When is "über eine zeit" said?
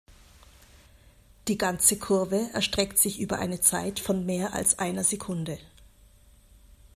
3.19-3.99